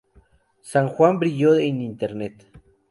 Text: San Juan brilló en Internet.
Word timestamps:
San 0.63 0.87
Juan 0.87 1.19
brilló 1.19 1.53
en 1.57 1.79
Internet. 1.83 2.47